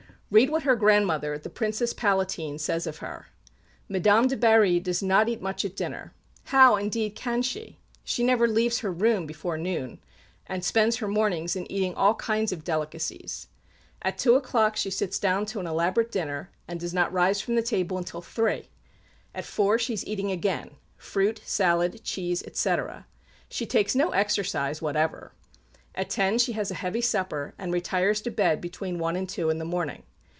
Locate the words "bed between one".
28.31-29.17